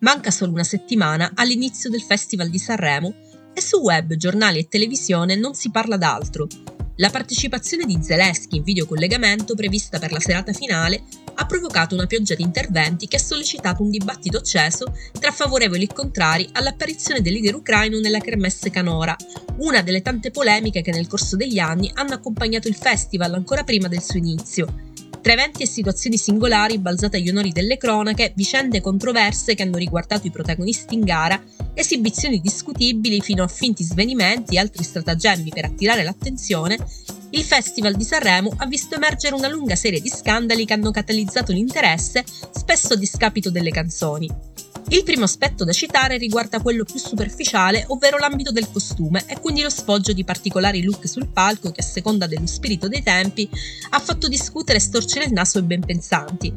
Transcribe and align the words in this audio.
Manca 0.00 0.30
solo 0.30 0.52
una 0.52 0.62
settimana 0.62 1.32
all'inizio 1.34 1.88
del 1.88 2.02
Festival 2.02 2.50
di 2.50 2.58
Sanremo 2.58 3.14
e 3.54 3.62
su 3.62 3.78
web, 3.78 4.14
giornali 4.16 4.58
e 4.58 4.68
televisione 4.68 5.36
non 5.36 5.54
si 5.54 5.70
parla 5.70 5.96
d'altro. 5.96 6.46
La 6.96 7.08
partecipazione 7.08 7.86
di 7.86 7.98
Zelensky 8.02 8.58
in 8.58 8.62
videocollegamento 8.62 9.54
prevista 9.54 9.98
per 9.98 10.12
la 10.12 10.20
serata 10.20 10.52
finale 10.52 11.02
ha 11.34 11.46
provocato 11.46 11.94
una 11.94 12.06
pioggia 12.06 12.34
di 12.34 12.42
interventi 12.42 13.08
che 13.08 13.16
ha 13.16 13.20
sollecitato 13.20 13.82
un 13.82 13.88
dibattito 13.88 14.36
acceso 14.36 14.94
tra 15.18 15.30
favorevoli 15.30 15.84
e 15.84 15.92
contrari 15.94 16.48
all'apparizione 16.52 17.22
del 17.22 17.32
leader 17.32 17.54
ucraino 17.54 17.98
nella 17.98 18.20
Kermesse 18.20 18.68
Canora, 18.68 19.16
una 19.58 19.80
delle 19.80 20.02
tante 20.02 20.30
polemiche 20.30 20.82
che 20.82 20.92
nel 20.92 21.06
corso 21.06 21.36
degli 21.36 21.58
anni 21.58 21.90
hanno 21.94 22.12
accompagnato 22.12 22.68
il 22.68 22.76
festival 22.76 23.32
ancora 23.32 23.64
prima 23.64 23.88
del 23.88 24.02
suo 24.02 24.18
inizio. 24.18 24.85
Tra 25.26 25.34
eventi 25.34 25.64
e 25.64 25.66
situazioni 25.66 26.16
singolari 26.16 26.78
balzate 26.78 27.16
agli 27.16 27.30
onori 27.30 27.50
delle 27.50 27.78
cronache, 27.78 28.32
vicende 28.36 28.80
controverse 28.80 29.56
che 29.56 29.64
hanno 29.64 29.76
riguardato 29.76 30.28
i 30.28 30.30
protagonisti 30.30 30.94
in 30.94 31.00
gara, 31.00 31.42
esibizioni 31.74 32.40
discutibili 32.40 33.20
fino 33.20 33.42
a 33.42 33.48
finti 33.48 33.82
svenimenti 33.82 34.54
e 34.54 34.60
altri 34.60 34.84
stratagemmi 34.84 35.50
per 35.50 35.64
attirare 35.64 36.04
l'attenzione, 36.04 36.78
il 37.30 37.42
Festival 37.42 37.96
di 37.96 38.04
Sanremo 38.04 38.54
ha 38.56 38.66
visto 38.66 38.94
emergere 38.94 39.34
una 39.34 39.48
lunga 39.48 39.74
serie 39.74 40.00
di 40.00 40.10
scandali 40.10 40.64
che 40.64 40.74
hanno 40.74 40.92
catalizzato 40.92 41.50
l'interesse, 41.50 42.22
spesso 42.52 42.92
a 42.92 42.96
discapito 42.96 43.50
delle 43.50 43.72
canzoni. 43.72 44.30
Il 44.88 45.02
primo 45.02 45.24
aspetto 45.24 45.64
da 45.64 45.72
citare 45.72 46.16
riguarda 46.16 46.60
quello 46.60 46.84
più 46.84 47.00
superficiale, 47.00 47.84
ovvero 47.88 48.18
l'ambito 48.18 48.52
del 48.52 48.70
costume 48.70 49.24
e 49.26 49.40
quindi 49.40 49.62
lo 49.62 49.68
sfoggio 49.68 50.12
di 50.12 50.22
particolari 50.22 50.84
look 50.84 51.08
sul 51.08 51.26
palco 51.26 51.72
che 51.72 51.80
a 51.80 51.84
seconda 51.84 52.28
dello 52.28 52.46
spirito 52.46 52.86
dei 52.86 53.02
tempi 53.02 53.50
ha 53.90 53.98
fatto 53.98 54.28
discutere 54.28 54.78
e 54.78 54.80
storcere 54.80 55.24
il 55.24 55.32
naso 55.32 55.58
ai 55.58 55.64
ben 55.64 55.84
pensanti. 55.84 56.54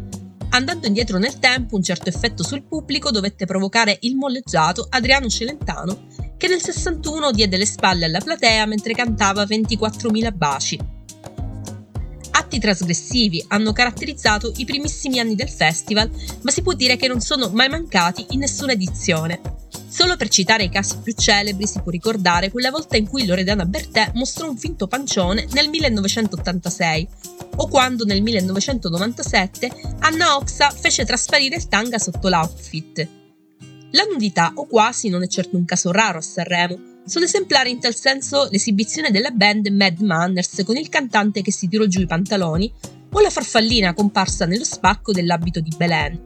Andando 0.51 0.85
indietro 0.85 1.17
nel 1.17 1.39
tempo, 1.39 1.75
un 1.75 1.81
certo 1.81 2.09
effetto 2.09 2.43
sul 2.43 2.63
pubblico 2.63 3.09
dovette 3.09 3.47
provocare 3.47 3.97
il 4.01 4.15
molleggiato 4.15 4.85
Adriano 4.89 5.27
Celentano, 5.27 6.05
che 6.37 6.47
nel 6.47 6.61
61 6.61 7.31
diede 7.31 7.57
le 7.57 7.65
spalle 7.65 8.05
alla 8.05 8.19
platea 8.19 8.65
mentre 8.67 8.93
cantava 8.93 9.43
24.000 9.43 10.35
baci, 10.35 10.79
atti 12.39 12.57
trasgressivi 12.57 13.43
hanno 13.49 13.73
caratterizzato 13.73 14.53
i 14.57 14.65
primissimi 14.65 15.19
anni 15.19 15.35
del 15.35 15.49
festival, 15.49 16.09
ma 16.41 16.51
si 16.51 16.61
può 16.61 16.73
dire 16.73 16.95
che 16.95 17.07
non 17.07 17.19
sono 17.19 17.49
mai 17.49 17.69
mancati 17.69 18.27
in 18.29 18.39
nessuna 18.39 18.71
edizione. 18.71 19.41
Solo 19.89 20.15
per 20.15 20.29
citare 20.29 20.63
i 20.63 20.69
casi 20.69 20.97
più 21.03 21.13
celebri 21.13 21.67
si 21.67 21.81
può 21.81 21.91
ricordare 21.91 22.49
quella 22.49 22.71
volta 22.71 22.95
in 22.95 23.07
cui 23.07 23.25
Loredana 23.25 23.65
Bertè 23.65 24.11
mostrò 24.13 24.47
un 24.47 24.57
finto 24.57 24.87
pancione 24.87 25.47
nel 25.51 25.67
1986, 25.69 27.07
o 27.57 27.67
quando 27.67 28.05
nel 28.05 28.21
1997 28.21 29.71
Anna 29.99 30.37
Oxa 30.37 30.69
fece 30.69 31.05
trasparire 31.05 31.57
il 31.57 31.67
tanga 31.67 31.99
sotto 31.99 32.29
l'outfit. 32.29 33.07
La 33.91 34.03
nudità 34.03 34.51
o 34.55 34.65
quasi 34.65 35.09
non 35.09 35.23
è 35.23 35.27
certo 35.27 35.57
un 35.57 35.65
caso 35.65 35.91
raro 35.91 36.19
a 36.19 36.21
Sanremo, 36.21 36.88
sono 37.05 37.25
esemplari 37.25 37.71
in 37.71 37.79
tal 37.79 37.95
senso 37.95 38.47
l'esibizione 38.51 39.11
della 39.11 39.31
band 39.31 39.67
Mad 39.67 39.99
Manners 39.99 40.63
con 40.63 40.77
il 40.77 40.89
cantante 40.89 41.41
che 41.41 41.51
si 41.51 41.67
tirò 41.67 41.85
giù 41.85 42.01
i 42.01 42.05
pantaloni 42.05 42.71
o 43.11 43.19
la 43.19 43.29
farfallina 43.29 43.93
comparsa 43.93 44.45
nello 44.45 44.63
spacco 44.63 45.11
dell'abito 45.11 45.59
di 45.59 45.73
Belen. 45.75 46.23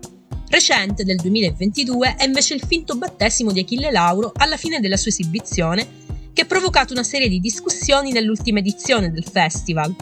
Recente 0.50 1.04
del 1.04 1.16
2022 1.18 2.16
è 2.18 2.26
invece 2.26 2.54
il 2.54 2.64
finto 2.68 2.96
battesimo 2.96 3.52
di 3.52 3.62
Achille 3.62 3.92
Lauro 3.92 4.32
alla 4.36 4.58
fine 4.58 4.80
della 4.80 4.98
sua 4.98 5.10
esibizione, 5.10 6.02
che 6.32 6.42
ha 6.42 6.46
provocato 6.46 6.94
una 6.94 7.04
serie 7.04 7.30
di 7.30 7.40
discussioni 7.40 8.12
nell'ultima 8.12 8.60
edizione 8.60 9.12
del 9.12 9.24
festival. 9.24 9.96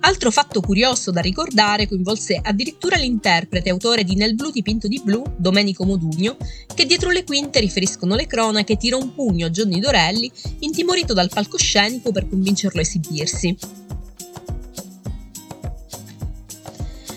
Altro 0.00 0.30
fatto 0.30 0.60
curioso 0.60 1.10
da 1.10 1.20
ricordare 1.20 1.88
coinvolse 1.88 2.38
addirittura 2.40 2.96
l'interprete 2.96 3.68
autore 3.68 4.04
di 4.04 4.14
Nel 4.14 4.36
blu 4.36 4.50
dipinto 4.50 4.86
di 4.86 5.00
blu, 5.02 5.22
Domenico 5.36 5.84
Modugno, 5.84 6.36
che 6.72 6.86
dietro 6.86 7.10
le 7.10 7.24
quinte 7.24 7.58
riferiscono 7.58 8.14
le 8.14 8.26
cronache 8.26 8.76
tira 8.76 8.96
un 8.96 9.12
pugno 9.12 9.46
a 9.46 9.50
Johnny 9.50 9.80
Dorelli, 9.80 10.30
intimorito 10.60 11.14
dal 11.14 11.28
palcoscenico 11.28 12.12
per 12.12 12.28
convincerlo 12.28 12.78
a 12.78 12.82
esibirsi. 12.82 13.56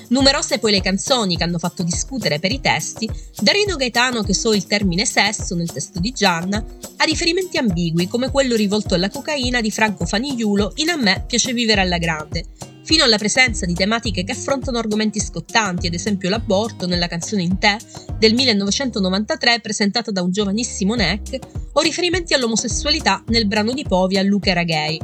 Numerose 0.09 0.59
poi 0.59 0.71
le 0.71 0.81
canzoni 0.81 1.37
che 1.37 1.43
hanno 1.43 1.59
fatto 1.59 1.83
discutere 1.83 2.39
per 2.39 2.51
i 2.51 2.59
testi, 2.59 3.09
da 3.39 3.53
Rino 3.53 3.77
Gaetano 3.77 4.23
che 4.23 4.33
so 4.33 4.53
il 4.53 4.65
termine 4.65 5.05
sesso 5.05 5.55
nel 5.55 5.71
testo 5.71 5.99
di 5.99 6.11
Gianna, 6.11 6.61
a 6.97 7.03
riferimenti 7.05 7.57
ambigui 7.57 8.07
come 8.07 8.29
quello 8.29 8.57
rivolto 8.57 8.95
alla 8.95 9.09
cocaina 9.09 9.61
di 9.61 9.71
Franco 9.71 10.05
Fanigliulo 10.05 10.73
in 10.75 10.89
A 10.89 10.97
me 10.97 11.23
piace 11.25 11.53
vivere 11.53 11.79
alla 11.79 11.97
grande, 11.97 12.45
fino 12.91 13.05
alla 13.05 13.17
presenza 13.17 13.65
di 13.65 13.73
tematiche 13.73 14.25
che 14.25 14.33
affrontano 14.33 14.77
argomenti 14.77 15.21
scottanti, 15.21 15.87
ad 15.87 15.93
esempio 15.93 16.27
l'aborto 16.27 16.85
nella 16.85 17.07
canzone 17.07 17.41
In 17.41 17.57
te 17.57 17.77
del 18.17 18.33
1993 18.33 19.61
presentata 19.61 20.11
da 20.11 20.21
un 20.21 20.29
giovanissimo 20.29 20.93
Neck, 20.95 21.39
o 21.71 21.79
riferimenti 21.79 22.33
all'omosessualità 22.33 23.23
nel 23.27 23.47
brano 23.47 23.71
di 23.71 23.85
Povia 23.87 24.21
Luca 24.23 24.49
era 24.49 24.63
gay. 24.63 24.99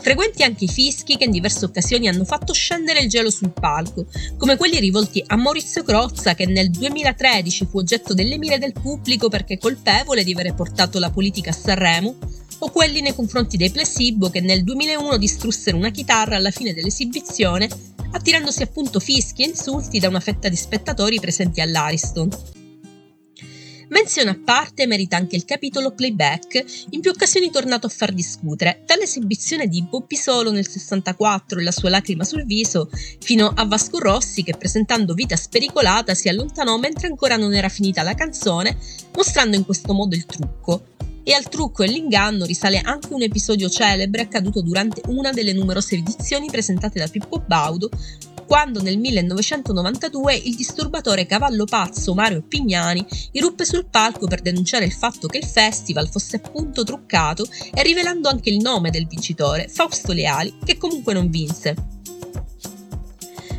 Frequenti 0.00 0.44
anche 0.44 0.66
i 0.66 0.68
fischi 0.68 1.16
che 1.16 1.24
in 1.24 1.32
diverse 1.32 1.64
occasioni 1.64 2.06
hanno 2.06 2.24
fatto 2.24 2.52
scendere 2.52 3.00
il 3.00 3.08
gelo 3.08 3.30
sul 3.30 3.50
palco, 3.50 4.06
come 4.38 4.56
quelli 4.56 4.78
rivolti 4.78 5.20
a 5.26 5.34
Maurizio 5.34 5.82
Crozza 5.82 6.34
che 6.34 6.46
nel 6.46 6.70
2013 6.70 7.66
fu 7.66 7.78
oggetto 7.78 8.14
delle 8.14 8.38
mire 8.38 8.60
del 8.60 8.70
pubblico 8.70 9.28
perché 9.28 9.58
colpevole 9.58 10.22
di 10.22 10.34
aver 10.34 10.54
portato 10.54 11.00
la 11.00 11.10
politica 11.10 11.50
a 11.50 11.52
Sanremo, 11.52 12.14
o 12.58 12.70
quelli 12.70 13.00
nei 13.00 13.14
confronti 13.14 13.56
dei 13.56 13.70
placebo 13.70 14.30
che 14.30 14.40
nel 14.40 14.64
2001 14.64 15.16
distrussero 15.16 15.76
una 15.76 15.90
chitarra 15.90 16.36
alla 16.36 16.50
fine 16.50 16.74
dell'esibizione, 16.74 17.68
attirandosi 18.12 18.62
appunto 18.62 19.00
fischi 19.00 19.42
e 19.42 19.48
insulti 19.48 19.98
da 19.98 20.08
una 20.08 20.20
fetta 20.20 20.48
di 20.48 20.56
spettatori 20.56 21.20
presenti 21.20 21.60
all'Ariston. 21.60 22.54
Menzione 23.88 24.30
a 24.30 24.40
parte 24.44 24.84
merita 24.84 25.16
anche 25.16 25.36
il 25.36 25.44
capitolo 25.44 25.92
playback, 25.92 26.86
in 26.90 27.00
più 27.00 27.12
occasioni 27.12 27.52
tornato 27.52 27.86
a 27.86 27.90
far 27.90 28.12
discutere, 28.12 28.82
dall'esibizione 28.84 29.68
di 29.68 29.84
Bobby 29.84 30.16
Solo 30.16 30.50
nel 30.50 30.66
64 30.66 31.60
e 31.60 31.62
la 31.62 31.70
sua 31.70 31.90
lacrima 31.90 32.24
sul 32.24 32.44
viso, 32.44 32.90
fino 33.20 33.52
a 33.54 33.64
Vasco 33.64 34.00
Rossi 34.00 34.42
che 34.42 34.56
presentando 34.56 35.14
Vita 35.14 35.36
spericolata 35.36 36.14
si 36.14 36.28
allontanò 36.28 36.78
mentre 36.78 37.06
ancora 37.06 37.36
non 37.36 37.54
era 37.54 37.68
finita 37.68 38.02
la 38.02 38.14
canzone, 38.14 38.76
mostrando 39.14 39.54
in 39.54 39.64
questo 39.64 39.92
modo 39.92 40.16
il 40.16 40.26
trucco, 40.26 40.86
e 41.28 41.32
al 41.32 41.48
trucco 41.48 41.82
e 41.82 41.88
all'inganno 41.88 42.44
risale 42.44 42.78
anche 42.78 43.12
un 43.12 43.20
episodio 43.20 43.68
celebre 43.68 44.22
accaduto 44.22 44.62
durante 44.62 45.00
una 45.08 45.32
delle 45.32 45.52
numerose 45.52 45.96
edizioni 45.96 46.48
presentate 46.48 47.00
da 47.00 47.08
Pippo 47.08 47.42
Baudo, 47.44 47.90
quando 48.46 48.80
nel 48.80 48.96
1992 48.96 50.36
il 50.36 50.54
disturbatore 50.54 51.26
cavallo 51.26 51.64
pazzo 51.64 52.14
Mario 52.14 52.42
Pignani 52.42 53.04
irruppe 53.32 53.64
sul 53.64 53.88
palco 53.90 54.28
per 54.28 54.40
denunciare 54.40 54.84
il 54.84 54.92
fatto 54.92 55.26
che 55.26 55.38
il 55.38 55.46
festival 55.46 56.08
fosse 56.08 56.36
appunto 56.36 56.84
truccato 56.84 57.44
e 57.74 57.82
rivelando 57.82 58.28
anche 58.28 58.50
il 58.50 58.58
nome 58.58 58.90
del 58.90 59.08
vincitore, 59.08 59.66
Fausto 59.66 60.12
Leali, 60.12 60.58
che 60.64 60.78
comunque 60.78 61.12
non 61.12 61.28
vinse. 61.28 61.95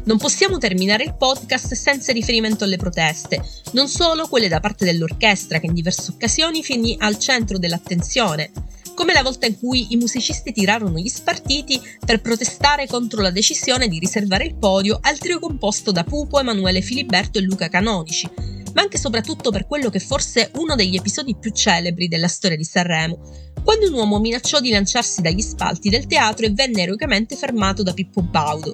Non 0.08 0.18
possiamo 0.18 0.58
terminare 0.58 1.04
il 1.04 1.16
podcast 1.18 1.74
senza 1.74 2.14
riferimento 2.14 2.64
alle 2.64 2.78
proteste, 2.78 3.44
non 3.72 3.90
solo 3.90 4.30
quelle 4.30 4.48
da 4.48 4.62
parte 4.62 4.86
dell'orchestra 4.86 5.60
che 5.60 5.66
in 5.66 5.74
diverse 5.74 6.12
occasioni 6.12 6.64
finì 6.64 6.96
al 6.98 7.20
centro 7.20 7.58
dell'attenzione, 7.58 8.52
come 8.96 9.12
la 9.12 9.22
volta 9.22 9.48
in 9.48 9.60
cui 9.60 9.88
i 9.90 9.98
musicisti 9.98 10.54
tirarono 10.54 10.98
gli 10.98 11.10
spartiti 11.10 11.82
per 12.06 12.22
protestare 12.22 12.88
contro 12.88 13.22
la 13.22 13.32
decisione 13.32 13.90
di 13.90 14.00
riservare 14.00 14.46
il 14.46 14.56
podio 14.56 14.98
al 15.02 15.18
trio 15.18 15.40
composto 15.40 15.92
da 15.92 16.06
Pupo, 16.06 16.40
Emanuele 16.40 16.80
Filiberto 16.80 17.38
e 17.38 17.42
Luca 17.42 17.68
Canonici, 17.68 18.30
ma 18.76 18.84
anche 18.84 18.96
e 18.96 19.00
soprattutto 19.02 19.52
per 19.52 19.68
quello 19.68 19.90
che 19.90 20.00
forse 20.00 20.44
è 20.44 20.52
uno 20.58 20.76
degli 20.76 20.96
episodi 20.96 21.36
più 21.36 21.52
celebri 21.52 22.08
della 22.08 22.30
storia 22.30 22.56
di 22.56 22.64
Sanremo, 22.64 23.52
quando 23.62 23.88
un 23.88 23.94
uomo 23.94 24.20
minacciò 24.20 24.62
di 24.62 24.70
lanciarsi 24.70 25.22
dagli 25.22 25.42
spalti 25.42 25.90
del 25.90 26.08
teatro 26.08 26.46
e 26.46 26.52
venne 26.52 26.84
eroicamente 26.84 27.36
fermato 27.36 27.84
da 27.84 27.92
Pippo 27.92 28.22
Baudo. 28.22 28.72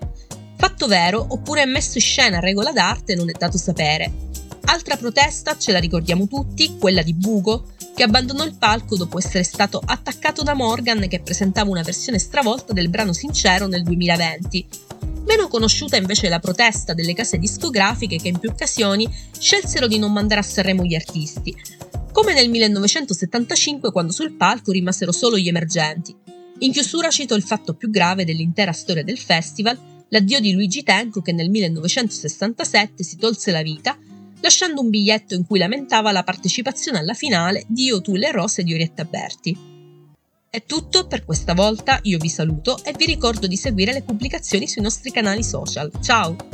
Fatto 0.64 0.88
vero, 0.88 1.26
oppure 1.28 1.66
messo 1.66 1.98
in 1.98 2.04
scena 2.06 2.38
a 2.38 2.40
regola 2.40 2.72
d'arte, 2.72 3.16
non 3.16 3.30
è 3.30 3.34
dato 3.38 3.58
sapere. 3.58 4.10
Altra 4.64 4.96
protesta, 4.96 5.58
ce 5.58 5.74
la 5.74 5.78
ricordiamo 5.78 6.26
tutti, 6.26 6.78
quella 6.80 7.02
di 7.02 7.14
Bugo, 7.14 7.66
che 7.94 8.04
abbandonò 8.04 8.46
il 8.46 8.56
palco 8.58 8.96
dopo 8.96 9.18
essere 9.18 9.44
stato 9.44 9.82
attaccato 9.84 10.42
da 10.42 10.54
Morgan 10.54 11.06
che 11.10 11.20
presentava 11.20 11.70
una 11.70 11.82
versione 11.82 12.18
stravolta 12.18 12.72
del 12.72 12.88
brano 12.88 13.12
Sincero 13.12 13.68
nel 13.68 13.84
2020. 13.84 14.68
Meno 15.26 15.50
conosciuta 15.50 15.98
invece 15.98 16.30
la 16.30 16.40
protesta 16.40 16.94
delle 16.94 17.14
case 17.14 17.40
discografiche 17.40 18.16
che 18.16 18.30
in 18.30 18.40
più 18.40 18.50
occasioni 18.50 19.06
scelsero 19.38 19.88
di 19.88 20.00
non 20.00 20.14
mandare 20.14 20.40
a 20.40 20.44
Sanremo 20.46 20.86
gli 20.86 20.96
artisti, 20.96 21.54
come 22.14 22.34
nel 22.34 22.50
1975 22.50 23.92
quando 23.92 24.14
sul 24.14 24.32
palco 24.32 24.72
rimasero 24.72 25.12
solo 25.12 25.38
gli 25.38 25.50
emergenti. 25.50 26.16
In 26.60 26.72
chiusura 26.72 27.10
cito 27.10 27.36
il 27.36 27.44
fatto 27.44 27.74
più 27.74 27.90
grave 27.90 28.24
dell'intera 28.24 28.72
storia 28.72 29.04
del 29.04 29.18
festival, 29.18 29.92
l'addio 30.10 30.40
di 30.40 30.54
Luigi 30.54 30.84
Tenco 30.84 31.22
che 31.22 31.32
nel 31.32 31.50
1967 31.50 33.04
si 33.04 33.18
tolse 33.18 33.52
la 33.52 33.62
vita, 33.62 33.98
lasciando 34.42 34.82
un 34.82 34.90
biglietto 34.90 35.36
in 35.36 35.46
cui 35.46 35.60
lamentava 35.60 36.12
la 36.12 36.24
partecipazione 36.24 37.00
alla 37.00 37.14
finale 37.14 37.64
di 37.68 37.86
Io 37.86 38.02
tu 38.02 38.16
le 38.16 38.32
rose 38.32 38.64
di 38.64 38.74
Orietta 38.74 39.06
Berti. 39.06 39.72
È 40.50 40.64
tutto 40.66 41.08
per 41.08 41.26
questa 41.26 41.56
volta, 41.56 42.00
io 42.04 42.20
vi 42.20 42.30
saluto 42.30 42.84
e 42.84 42.94
vi 42.96 43.06
ricordo 43.06 43.48
di 43.48 43.56
seguire 43.56 43.92
le 43.92 44.04
pubblicazioni 44.04 44.68
sui 44.68 44.84
nostri 44.84 45.12
canali 45.12 45.44
social. 45.44 45.92
Ciao! 46.00 46.53